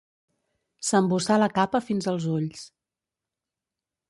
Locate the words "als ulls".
2.13-2.65